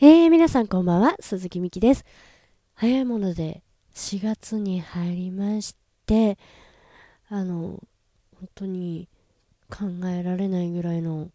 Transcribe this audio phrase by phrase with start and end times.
[0.00, 2.04] えー、皆さんこんばんは、鈴木美希です。
[2.74, 3.64] 早いもので
[3.96, 5.74] 4月に入りまし
[6.06, 6.38] て、
[7.28, 7.82] あの、
[8.38, 9.08] 本当に
[9.68, 11.30] 考えられないぐらいの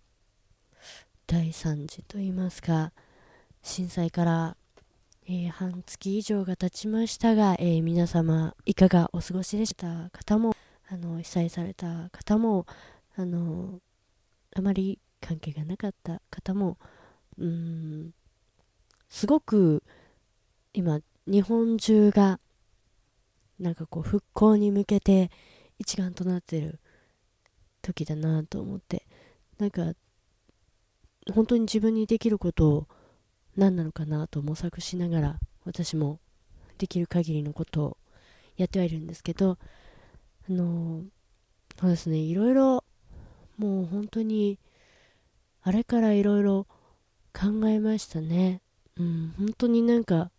[1.27, 2.93] 大惨事と言いますか、
[3.63, 4.55] 震災から、
[5.27, 10.55] えー、半月以上が経ちましたが、えー、皆様いかがお過ごしでした方も、
[10.87, 12.65] あの、被災された方も、
[13.17, 13.81] あの、
[14.55, 16.77] あまり関係がなかった方も、
[17.37, 18.13] うん、
[19.13, 19.83] すごく
[20.73, 22.39] 今、日本中が、
[23.59, 25.29] なんかこう、復興に向けて
[25.77, 26.79] 一丸となってる
[27.83, 29.05] 時だなと思って、
[29.59, 29.93] なんか、
[31.31, 32.87] 本当に自分にできることを
[33.55, 36.19] 何なのかなと模索しながら、私も
[36.79, 37.97] できる限りのことを
[38.57, 39.59] やってはいるんですけど、
[40.49, 41.03] あの
[41.79, 42.83] そうですね、いろいろ、
[43.59, 44.57] もう本当に、
[45.61, 46.65] あれからいろいろ
[47.31, 48.63] 考えましたね。
[48.97, 50.31] うん、本当になんか、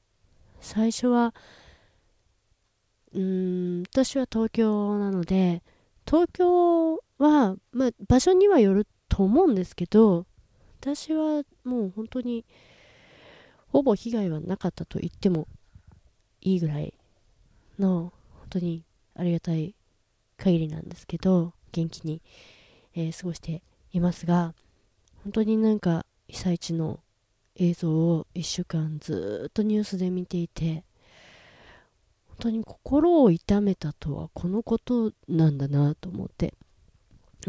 [0.60, 1.34] 最初は、
[3.12, 5.62] うん、私は東京なので、
[6.06, 10.26] 東京は、まあ、場所にはよると思うんですけど、
[10.80, 12.44] 私はもう本当に、
[13.68, 15.48] ほぼ被害はなかったと言っても
[16.40, 16.94] いいぐらい
[17.78, 19.74] の、本当にありがたい
[20.36, 22.22] 限りなんですけど、元気に、
[22.94, 24.54] えー、過ごしていますが、
[25.24, 27.00] 本当になんか被災地の
[27.56, 30.84] 映像を1週間ずっとニュースで見ていて
[32.28, 36.54] 本当に心を痛めたとはこのことなんだなと思って。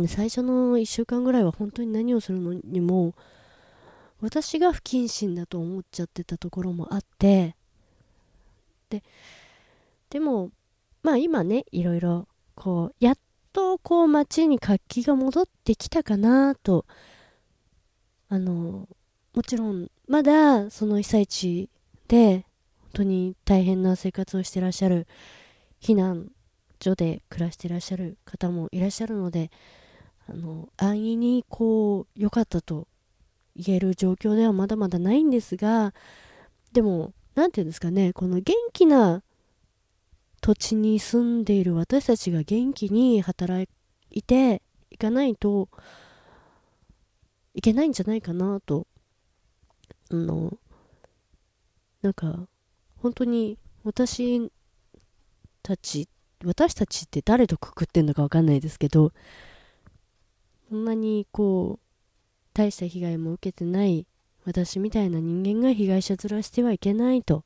[0.08, 3.16] 最初の1週間ぐらいは本当に何をするのにも
[4.20, 7.56] 私が不謹慎だと思っちゃってたところもあって。
[8.90, 9.04] で
[10.10, 10.52] でも
[11.02, 13.18] まあ今ねいろいろこうやっ
[13.54, 16.86] とこう街に活気が戻ってきたかなと
[18.28, 18.88] あの、
[19.34, 21.70] もちろん、まだその被災地
[22.08, 22.46] で、
[22.80, 25.08] 本当に大変な生活をしてらっしゃる、
[25.82, 26.32] 避難
[26.80, 29.52] 所で暮らしてらっしゃる方もいらっしゃるので、
[30.28, 32.88] あの、安易にこう、良かったと
[33.56, 35.94] 言える状況ではまだまだないんですが、
[36.74, 39.24] でも、なんていうんですかね、この元気な
[40.42, 43.68] 土地に住んでいる私たちが元気に働
[44.12, 45.70] いていかないと、
[47.54, 48.88] いけないんじゃないかなと、
[50.12, 50.58] あの、
[52.02, 52.48] なんか、
[52.98, 54.52] 本当に私
[55.62, 56.08] たち、
[56.44, 59.12] 私たちって誰とくくってんのかわかんないですけど、
[60.70, 61.86] そんなにこう、
[62.54, 64.08] 大した被害も受けてない
[64.46, 67.44] 私みたいな人間が被害者面してはいけないと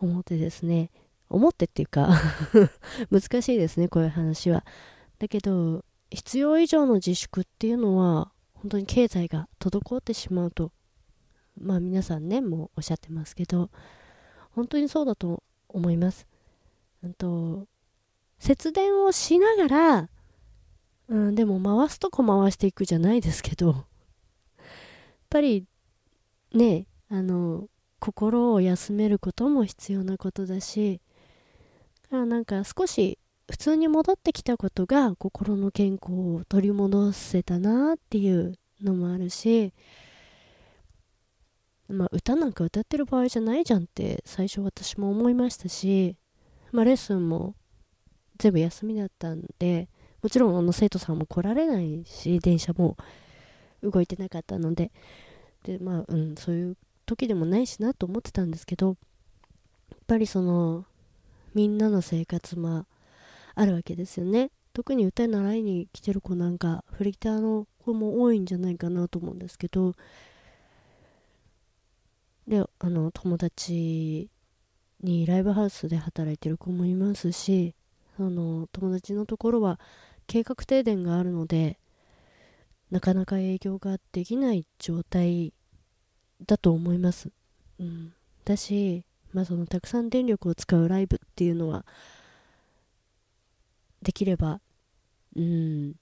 [0.00, 0.90] 思ってですね、
[1.28, 2.10] 思ってっていうか
[3.10, 4.64] 難しいですね、こういう話は。
[5.18, 10.72] だけど、必要以上の自粛っていうのは、本当に経済が滞ってしまうと、
[11.58, 13.70] まあ皆さんね、もうおっしゃってますけど、
[14.52, 16.26] 本当にそうだと思います。
[17.02, 17.66] うんと、
[18.38, 20.08] 節電をしながら、
[21.08, 23.76] うん、でも回すとこ回していくじゃないですけど、やっ
[25.28, 25.64] ぱり、
[26.52, 27.68] ね、あの、
[27.98, 31.00] 心を休めることも必要なことだし、
[32.10, 33.18] なんか少し
[33.50, 39.72] 普通に戻ってきたことが心の健康を取り戻せたなっていうのもあるし、
[41.90, 46.16] まあ、歌なんか歌ってる場合じゃないじゃんって最初私も思いましたし、
[46.72, 47.54] まあ、レッスンも
[48.38, 49.88] 全部休みだったんで
[50.22, 52.96] もちろんあの生徒さんも来られないし電車も
[53.82, 54.90] 動いてなかったので
[55.64, 58.96] でまあうんそういう時でもないしなと思ってたんですけどやっ
[60.06, 60.84] ぱりその
[61.54, 62.86] みんなの生活ま
[63.54, 64.50] ああるわけですよね。
[64.72, 69.94] 特に歌習いに来てる子なんかフリーターの子も多いんじゃないかなと思うんですけど
[72.50, 74.28] であの友達
[75.02, 77.76] にライブハウスで働いてる子もいますし
[78.18, 79.78] あの友達のところは
[80.26, 81.78] 計画停電があるので
[82.90, 85.52] なかなか営業ができない状態
[86.44, 87.30] だと思います。
[87.78, 88.12] うん、
[88.44, 91.86] だし、まあ、そのたくさん電力を使うライブっていうのは
[94.02, 94.60] できれば、
[95.36, 95.94] うん、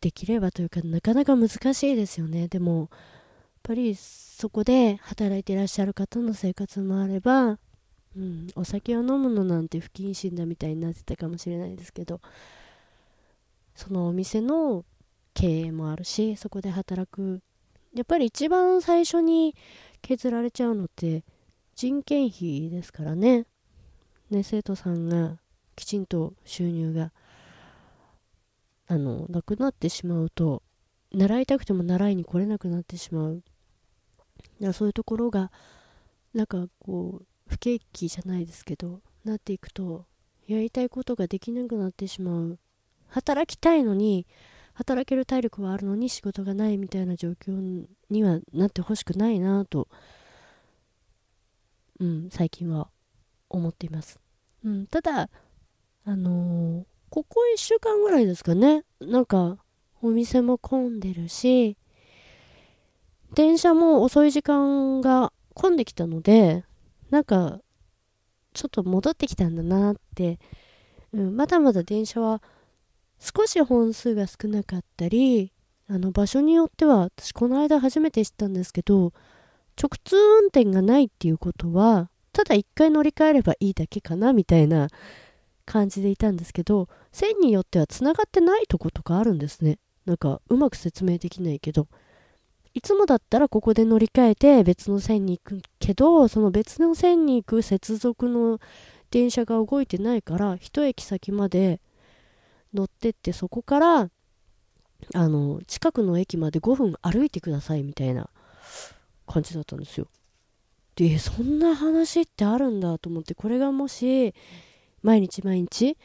[0.00, 2.46] できればというか、なかなか難しいですよね。
[2.46, 2.90] でも、
[3.64, 7.58] ぱりそこで働いていらっしゃる方の生活もあれば、
[8.16, 12.20] うん、お酒を飲むのなんて不謹慎だみたいになってたかもしれないですけど、
[13.74, 14.84] そのお店の
[15.32, 17.40] 経営もあるし、そこで働く。
[17.94, 19.54] やっぱり一番最初に
[20.02, 21.24] 削られちゃうのって
[21.74, 23.46] 人件費ですからね。
[24.30, 25.38] ね、生徒さんが
[25.74, 27.12] きちんと収入が
[28.86, 30.62] あのなくなってしまうと
[31.12, 33.42] 習いたくても習いに来れなくなってしまう
[34.60, 35.50] だからそういうところが
[36.32, 40.06] なんかこう不景気じゃないですけどなっていくと
[40.46, 42.58] やりたいことができなくなってしまう
[43.08, 44.26] 働きたいのに
[44.74, 49.88] 働ける体力はあるのに仕事がないみたいな状況にはなってほしくないなと、
[52.00, 52.88] うん、最近は
[53.48, 54.18] 思っています。
[54.64, 55.30] うん、ただ、
[56.04, 59.58] あのー、ここ1週間ぐらいですかね、なんか、
[60.02, 61.76] お店も混んでるし、
[63.34, 66.64] 電車も遅い時間が混んできたので、
[67.10, 67.60] なんか、
[68.52, 70.38] ちょっと戻ってきたんだなって、
[71.12, 72.40] うん、まだまだ電車は
[73.18, 75.52] 少し本数が少なかったり、
[75.88, 79.12] あの場所によっては、私この間初めて知ったんですけど、
[79.80, 84.88] 直通運転がないっていうことは、ただ一回乗り換えればいいだけかなみたいな
[85.66, 89.78] 感じでいたんですけど、線によっては繋がってないとことかあるんですね。
[90.06, 91.88] なんかうまく説明できないけど。
[92.74, 98.60] いつもだったらここで乗り換えて別の線に行くけど、その別の線に行く接続の
[99.10, 101.80] 電車が動いてないから、一駅先まで
[102.74, 104.10] 乗ってってそこから
[105.14, 108.28] あの近くの駅まで5分歩いてくださいみたいな
[109.26, 110.08] 感じだったんですよ。
[110.96, 114.34] でそんな話ってあるんだと思ってこれがもし
[115.02, 115.96] 毎日毎日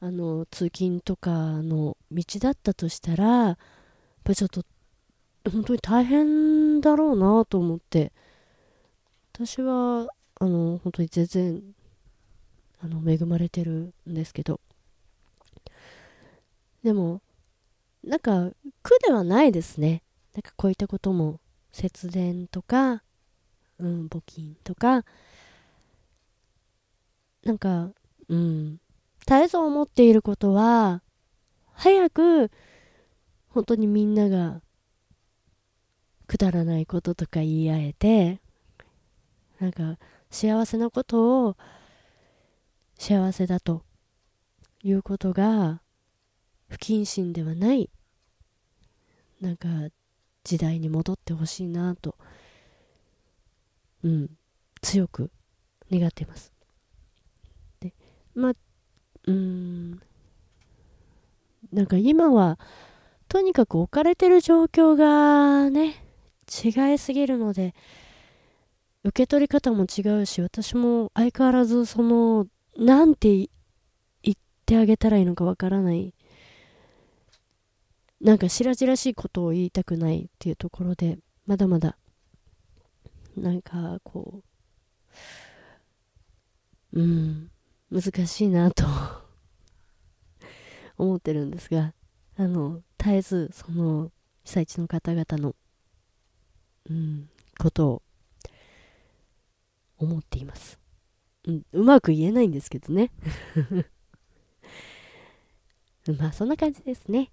[0.00, 1.30] あの通勤とか
[1.62, 3.56] の道だったとしたらやっ
[4.24, 4.62] ぱちょっと
[5.50, 8.12] 本当に大変だろうなと思って。
[9.32, 10.08] 私は
[10.40, 11.62] あの本当に全然
[12.80, 14.60] あの恵まれてるんですけど。
[16.82, 17.20] でも、
[18.04, 18.50] なんか
[18.82, 20.02] 苦ではないですね。
[20.34, 21.40] なんかこういったことも
[21.72, 23.02] 節電とか、
[23.78, 25.04] うん、募金とか、
[27.44, 27.90] なんか、
[28.28, 28.80] うん、
[29.20, 31.02] 絶えず思っていることは、
[31.72, 32.50] 早く、
[33.48, 34.60] 本当にみんなが、
[36.26, 38.40] くだらないこととか言い合えて、
[39.60, 39.98] なんか、
[40.30, 41.56] 幸せなことを、
[42.98, 43.84] 幸せだと
[44.82, 45.80] いうことが、
[46.68, 47.90] 不謹慎ではない。
[49.40, 49.68] なんか
[50.44, 52.16] 時代に戻ってほしいなと。
[54.02, 54.30] うん。
[54.80, 55.30] 強く
[55.90, 56.52] 願っています。
[57.80, 57.92] で
[58.34, 58.52] まあ
[59.26, 60.00] うん。
[61.72, 62.58] なんか今は
[63.28, 66.05] とにかく置かれてる状況がね
[66.46, 67.74] 違いすぎるので
[69.04, 72.46] 受け取り方も違うし私も相変わらずその
[72.76, 73.48] なんて
[74.22, 74.34] 言っ
[74.64, 76.12] てあげたらいいのかわからない。
[78.20, 81.98] なんか白々しいことを言いたくないっていうところでまだまだ
[83.36, 84.42] なんかこ
[86.92, 87.50] ううん
[87.90, 88.84] 難しいなと
[90.96, 91.92] 思ってるんですが
[92.38, 94.10] あの絶えずその
[94.44, 95.54] 被災地の方々の
[96.90, 97.28] うん
[97.58, 98.02] ことを
[99.98, 100.78] 思っています、
[101.46, 103.10] うん、うまく言えないんですけどね
[106.18, 107.30] まあそんな感じですね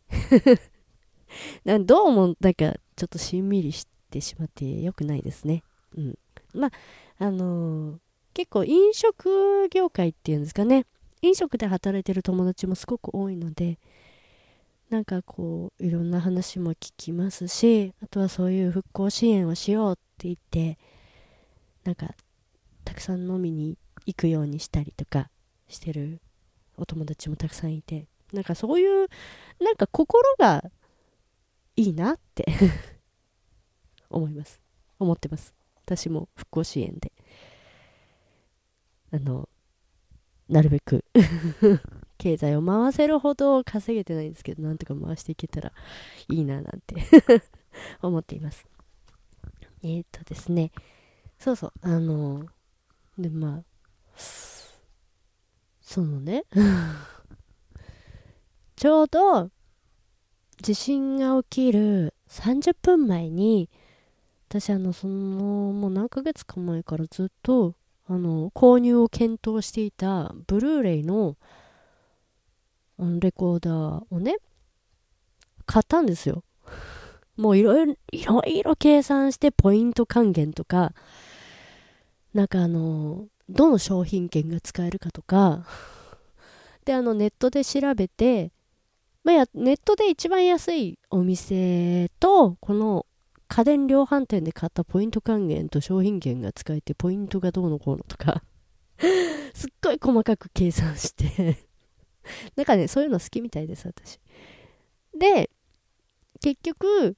[1.85, 5.63] どうもなんかちょっとしんみりしてしまってよくないですね。
[5.97, 6.19] うん。
[6.53, 6.71] まあ、
[7.17, 7.97] あのー、
[8.33, 10.85] 結構飲食業界っていうんですかね。
[11.21, 13.79] 飲食で働いてる友達もすごく多いので、
[14.93, 20.77] なんかこう、いろんな話も聞きますし、あとはそういう復興支援をしようって言って、
[21.83, 22.13] なんか、
[22.85, 25.31] たくさん飲みに行くようにしたりとか
[25.67, 26.21] してる
[26.77, 29.07] お友達もたくさんいて、なんかそういう、
[29.59, 30.63] なんか心が
[31.75, 32.45] いいなって
[34.11, 34.61] 思います。
[34.99, 35.55] 思ってます。
[35.85, 37.11] 私も復興支援で。
[39.11, 39.49] あの、
[40.49, 41.05] なるべく。
[42.17, 45.73] 経済を回せるほど稼げてないんですけど、なんとか回していけたら
[46.29, 46.95] いいななんて。
[48.01, 48.65] 思っています。
[49.81, 50.71] えー、っとですね、
[51.39, 52.45] そうそう、あの、
[53.17, 53.63] で、まあ、
[55.81, 56.45] そのね。
[58.75, 59.49] ちょうど
[60.61, 63.69] 地震が起きる30分前に
[64.49, 67.75] 私あのそのもう何ヶ月か前からずっと
[68.07, 71.37] あの購入を検討していたブルーレイの
[73.19, 74.37] レコーダーをね
[75.65, 76.43] 買ったんですよ。
[77.37, 80.93] もういろいろいろいろ計算してポイント還元とか
[82.33, 85.65] なんかあのどの商品券が使えるかとか
[86.85, 88.51] であのネットで調べて
[89.23, 93.05] まあ、やネットで一番安いお店と、この
[93.53, 98.41] 家電量販店で買ったポイント還元と商品券が使えて、ポイントがどうのこうのとか
[99.53, 101.67] すっごい細かく計算して
[102.55, 104.19] なんかね、そういうの好きみたいです、私。
[105.15, 105.51] で、
[106.41, 107.15] 結局、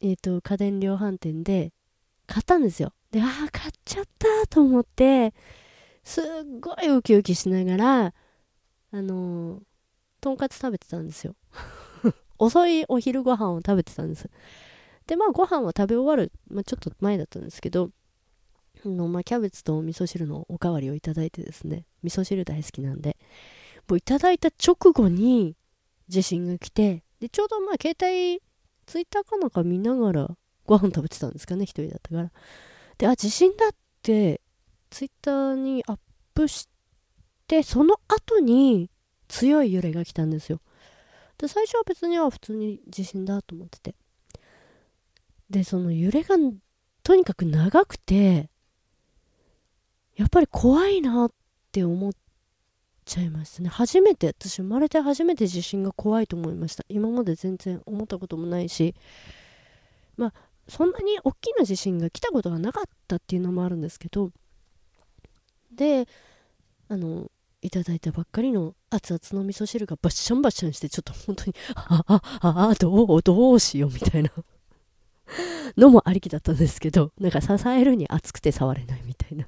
[0.00, 1.72] えっ、ー、と、家電量販店で
[2.28, 2.92] 買ったんですよ。
[3.10, 5.34] で、ああ、買っちゃったと思って、
[6.04, 6.24] すっ
[6.60, 8.14] ごいウキウキしながら、
[8.92, 9.62] あのー、
[10.20, 11.34] とんかつ食べてたんですよ。
[12.38, 14.30] 遅いお昼ご飯を食べてたんです。
[15.06, 17.90] で、まあご飯は食べ終わる、まあ、ちょっと前だったんですけど、
[18.84, 23.16] のまあ、キャベツと味噌汁のおかわりをいただいてですね、味噌汁大好きなんで、
[23.88, 25.56] もういただいた直後に
[26.08, 28.42] 地震が来て、で、ちょうどまあ携帯、
[28.86, 32.32] ツイッターかなんか見ながらご飯食べてたんですかね、一人だったから。
[32.98, 33.70] で、あ、地震だっ
[34.02, 34.40] て、
[34.90, 35.98] ツイッターにアッ
[36.34, 36.68] プし
[37.48, 38.90] て、その後に
[39.28, 40.60] 強い揺れが来たんですよ。
[41.38, 43.94] で、最初は別には普通に地震だと思ってて。
[45.50, 46.36] で、その揺れが
[47.02, 48.50] とにかく長くて、
[50.16, 51.32] やっぱり怖いなっ
[51.72, 52.12] て思っ
[53.04, 53.68] ちゃいましたね。
[53.68, 56.84] 初めて、私生まれて初めて地震が怖いと思いました。
[56.88, 58.94] 今まで全然思ったこともないし、
[60.16, 60.34] まあ、
[60.68, 64.30] そんなに大きな地震が来たことがなかったっていうのもあるんですけど、
[65.72, 66.08] で、
[66.88, 67.30] あの、
[67.62, 74.30] いただいたばっかりの熱々の味噌汁がバッシャンバッシャンして、ちょっと本当に、ああ、ああ、どう、どうしようみたいな
[75.76, 79.46] のもありきだったんですけど、なんか支えるに熱くて触れないみたいな。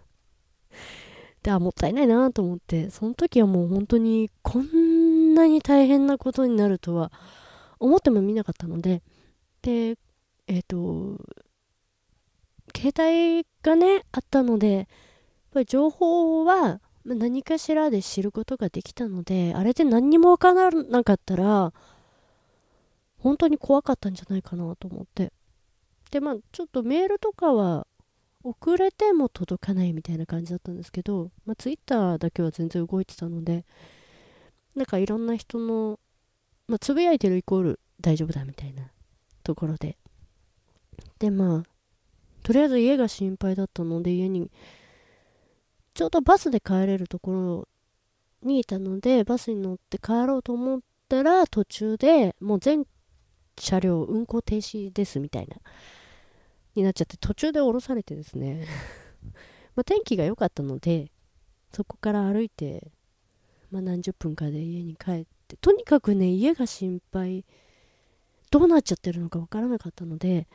[1.42, 7.12] で、あ、もったいないなと思って、その時はもう本当にこんなに大変なことになるとは
[7.78, 9.02] 思ってもみなかったので、
[9.62, 9.96] で、
[10.46, 11.18] えっ、ー、と、
[12.76, 14.86] 携帯がね、あったので、やっ
[15.52, 21.72] ぱり情報は何かしらで知ることができたので、あれで何にもわからなかったら、
[23.18, 25.32] 本当に怖かったんじゃないかなと思って。
[26.10, 27.86] で、まあ、ちょっとメールとかは
[28.42, 33.64] 遅れても届かないみたいな感じだったんですけど、まあ、ツイッターだけは全然動いてたので、
[34.74, 35.98] なんかいろんな人の、
[36.66, 38.90] まあ、つぶやいてるイコール大丈夫だみたいな
[39.42, 39.96] ところで。
[41.18, 41.68] で、まあ、
[42.42, 44.50] とりあえず家が心配だったので、家に、
[45.94, 47.68] ちょうどバスで帰れるところ
[48.42, 52.86] にいたので、バスに乗って帰ろうと思ったら、途中でもう全
[53.60, 55.56] 車両運行停止ですみたいな
[56.74, 58.66] になっちゃって途中で降ろされてですね。
[59.74, 61.10] ま天気が良かったので
[61.72, 62.90] そこから歩いて、
[63.70, 67.44] まあ、何十分かで家に帰ってとにかくね家が心配
[68.50, 70.48] どうなっちゃってるのか分からなかったので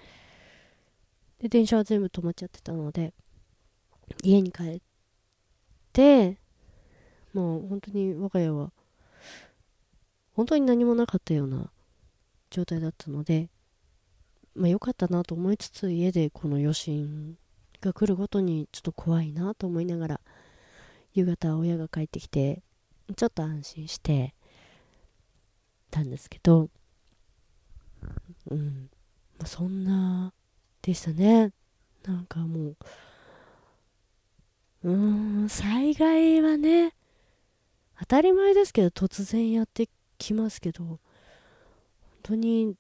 [1.40, 3.14] で電車は全部止まっちゃってたので
[4.24, 4.82] 家に帰っ
[5.94, 6.38] て
[7.34, 8.72] もう本当に我が家は
[10.36, 11.70] 本当に何もなかったような
[12.50, 13.50] 状態だったので、
[14.56, 17.38] まあ良かったなと思いつつ家でこの余震
[17.82, 20.22] が来るごとにちょっと怖いなと思いながら
[21.14, 22.62] 夕方親が帰ってきて
[23.16, 24.34] ちょっと安心して
[25.92, 26.70] たんですけど
[28.50, 28.90] うん、
[29.38, 30.34] まあ、そんな
[30.82, 31.52] でしたね。
[32.06, 32.76] なんかも
[34.84, 34.92] うう
[35.46, 36.94] ん災害はね
[38.00, 41.00] 当たり前ですけど突然やってきますけど本
[42.24, 42.76] 当に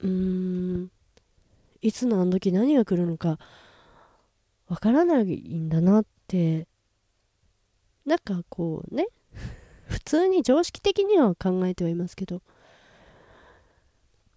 [0.00, 0.90] うーん。
[1.80, 3.38] いつのあの時何が来るのか
[4.66, 6.66] わからないんだなって。
[8.04, 9.06] なんかこうね
[9.86, 12.42] 普通に常識的には考えてはいますけど。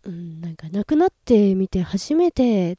[0.04, 2.78] うんなんか亡くなってみて初めて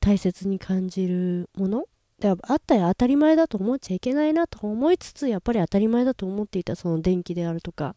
[0.00, 1.86] 大切に感じるもの
[2.18, 7.96] であったら当たり前だと思っちゃいけないなと思いつつやっぱり当たり前だと思っていたその電気であるとか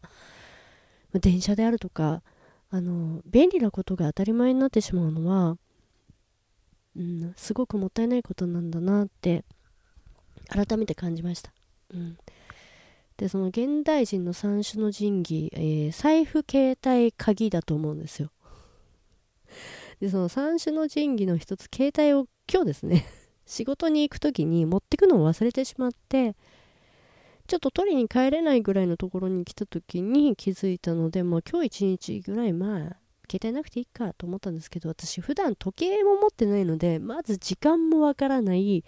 [1.12, 2.22] 電車であるとか
[2.70, 5.56] あの便利なことが当たり前になってしまうのは、
[6.96, 9.44] うん、すごくもったいないことなんだなって
[10.48, 11.52] 改めて感じました。
[11.94, 12.18] うん、
[13.16, 18.30] でその現代人の三種の神器、えー、財布携帯鍵だと思うんですよ。
[20.00, 23.06] でその三種の神器の一つ携帯を今日ですね
[23.46, 26.36] 仕事に行く時に持ってくのを忘れてしまって
[27.46, 32.96] ちょっと取りに帰れないぐらいのところに来た時に気づいたので、まあ今日一日ぐらいまあ
[33.30, 38.84] 携帯なくていいかと思ったんですけど、私普段時計も持ってないので、まず時間もわからない。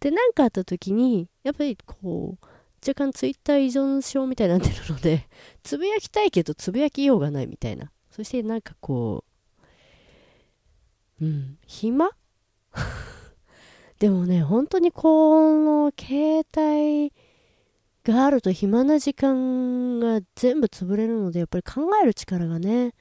[0.00, 2.46] で、何かあった時に、やっぱりこう、
[2.86, 5.28] 若干ツイッター依存症みたいになってるので、
[5.62, 7.92] つぶやきたいけどつぶやきようがないみたいな。
[8.10, 9.24] そしてなんかこ
[11.20, 12.10] う、うん、暇？
[14.00, 17.12] でもね、本当にこの携帯
[18.04, 22.94] があると暇な時間が全部潰れるので、やっぱり考える力がね、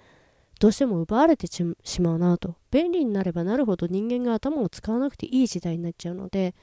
[0.60, 2.55] どうしても奪われてしまうなと。
[2.70, 6.53] 便利になればなるほど人間が頭を使わなくていい時代になっちゃうので、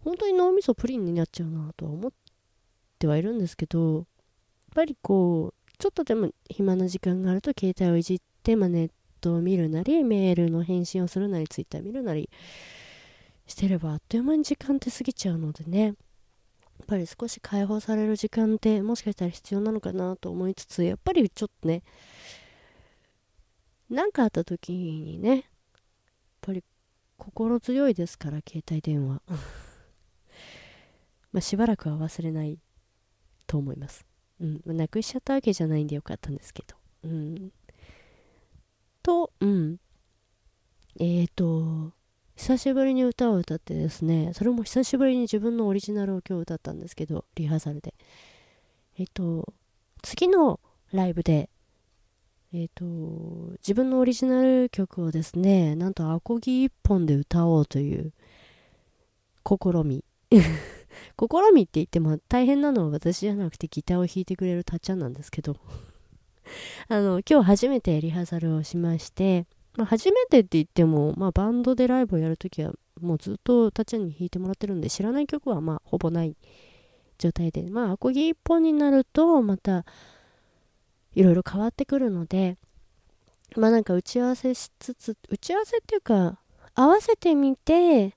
[0.00, 2.12] 本当に脳みそプリンになっちゃうなとは思っ
[2.98, 4.04] てはいるんですけど、やっ
[4.74, 8.90] ぱりこう、ちょっとでも暇な時間があると携帯をいじって、まあ、ネッ
[9.22, 12.28] トを見るなりメールの返信をするなりツイッター見るなり
[13.46, 15.94] してればあっという間に時間って過ぎちゃうのでね
[16.82, 21.82] っぱり少し解放される時間ってもしかしたら必要なのかなと思いつつやっぱりちょっとね
[23.88, 25.40] 何かあった時にねやっ
[26.40, 26.64] ぱり
[27.16, 29.22] 心強いですから携帯電話。
[31.30, 32.58] まあしばらくは忘れない
[33.46, 34.04] と思います。
[34.40, 34.76] うん。
[34.76, 36.76] なくしちゃったわけじゃないんでよかったんですけど。
[37.04, 37.52] うん。
[39.02, 39.78] とうん。
[40.98, 41.51] えっ、ー、と
[42.42, 47.94] 久しぶりに歌を歌ってですねそれも久しぶりに自分のオリジナルを今日歌ったんですけどリハーサルで
[48.98, 49.52] えっ、と
[50.02, 50.58] 次の
[50.92, 51.50] ライブで
[52.52, 52.84] えっ、と、
[53.60, 58.12] 自分のオリジナル曲をですね、なんとアコギ一本で歌おうという
[59.46, 60.04] 試み。
[60.30, 60.42] 試
[61.54, 65.56] みって言っても大変なのは私じゃなくてギターを弾いてくれるたっちゃんなんですけど
[66.88, 69.46] あの、今日初めてリハーサルをしまして、
[69.76, 76.36] まあ、初めてって言っても、まあ、バンドでライブをやるときはもうずっとたっちゃんに弾いてもらってるんで知らない曲はまあほぼない
[77.18, 79.84] 状態で、まあアコギ一本になるとまた
[81.14, 82.56] いろいろ変わってくるので、
[83.56, 86.38] まあなんか打ち合わせしつつ、打ち合わせっていうか、
[86.74, 88.14] 合わせてみて、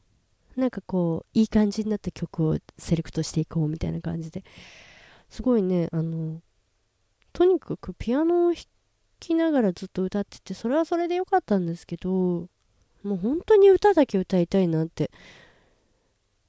[0.55, 4.43] なんかこう、いい感じになった曲をセレクトしていこうみたいな感じで、
[5.29, 6.41] すごいね、あの、
[7.33, 8.63] とにかくピアノを弾
[9.27, 12.47] きながらずっと歌ってて、それはそれでよかったんですけど、
[13.03, 15.11] もう本当に歌だけ歌いたいなって、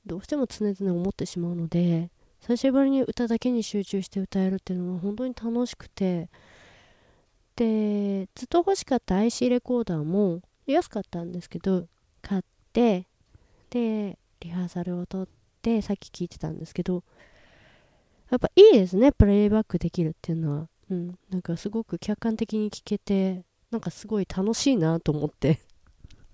[0.04, 2.11] どうしても常々思ってしまうので、
[2.47, 6.28] 久しぶりに歌だけに集中して歌えるっていうのは本当に楽しくて
[7.56, 11.88] でずっと欲しかった IC レコーダーも安かったんですけど
[12.23, 12.42] 買っ
[12.73, 13.06] て
[13.71, 15.28] でリハーサルを撮っ
[15.61, 17.02] てさっき聞いてたんですけど
[18.30, 20.68] やっぱいいですねプレイバックできるっていうのは。
[20.90, 21.19] うん。
[21.31, 25.61] なんかすごく客観的に聞けてなんかすごい楽しいなと思って。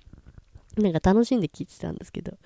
[0.77, 2.39] なんか楽しんで聞いてたんですけど。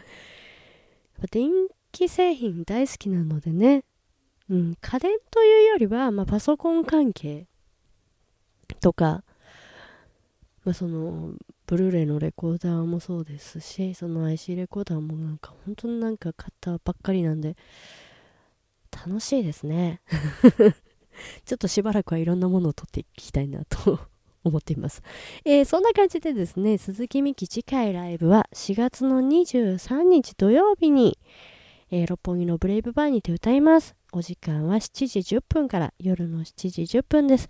[1.30, 1.50] 電
[1.92, 3.84] 器製品大好きなのでね、
[4.50, 7.46] うん、家電というよりは、まあ、パソコン関係
[8.80, 9.24] とか、
[10.64, 11.32] まあ、その
[11.66, 17.56] ブルーレイのレコーダーもそうですしその IC レコーダーもなんか本当になんか買ったばっかりなんで
[18.92, 20.00] 楽しいですね。
[21.44, 23.98] ちょっとしばらくはいろんなものを取っていきたいなと
[24.44, 25.02] 思っています。
[25.44, 31.18] えー、そんな感じでですね、鈴木美希次回ライブは4月の23日土曜日に、
[31.90, 33.96] えー、六本木のブレイブバーにて歌います。
[34.12, 37.48] お時間は7時10分から夜の7時10分です。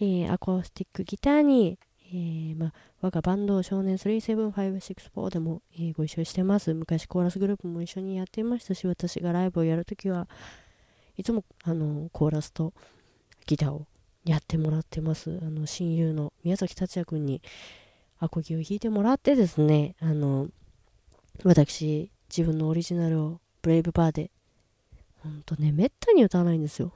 [0.00, 1.78] えー、アコースティックギターに、
[2.12, 6.72] えー、ま、我がバンド少年37564でも、えご一緒してます。
[6.72, 10.28] 昔コーラスグループも一緒にやっていましたし、私がライブをやるときは
[11.16, 12.72] いつもあのコーラスと
[13.46, 13.86] ギターを
[14.24, 15.38] やってもらってます。
[15.42, 17.42] あの親友の宮崎達也君に
[18.18, 20.48] アコギを弾いてもらってですね、あの
[21.44, 24.30] 私自分のオリジナルをブレイブバーで。
[25.22, 26.92] ほんとね、めったに歌わないんですよ。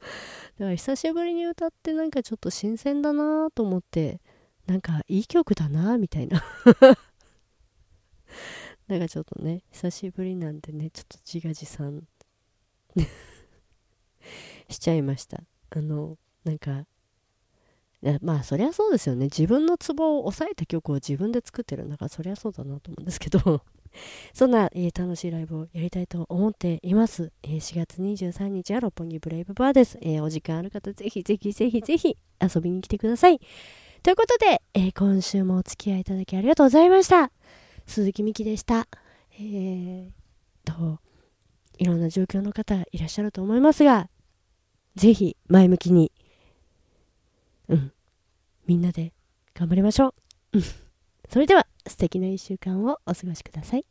[0.58, 4.22] だから久しぶりに歌ってなんかちょっと新鮮だなと思って、
[4.66, 6.42] なんかいい曲だなみたいな。
[8.88, 12.06] なんかちょっとね、久しぶりなんでね、ちょっと自画自賛
[14.68, 15.42] しちゃいました。
[15.70, 16.86] あの、なんか、
[18.20, 19.26] まあそりゃそうですよね。
[19.26, 23.62] 自分のツボを抑えた曲を自分で作ってるんだからそりゃそうだなと思うんですけど
[24.34, 27.32] そんな、えー、楽しいライブをやりたいと思っています。
[27.42, 29.98] えー、4月23日は六本木ブレイブバーです。
[30.02, 33.40] えー、お時間ある方、ぜひぜひぜひぜひ遊びに来てください。
[34.02, 37.32] ということで、え今週もお付き合いいただきありがとうございました。
[37.86, 38.86] 鈴木美希でした。
[39.38, 40.10] えー、
[40.64, 40.98] と、
[41.78, 44.10] いろんな状況の方いらっしゃると思いますが、
[44.96, 46.12] ぜひ前向きに、
[47.68, 47.92] うん、
[48.66, 49.12] みんなで
[49.54, 50.14] 頑張りましょ
[50.52, 50.60] う。
[51.28, 53.84] それでは、素敵な1週間をお過ごしください。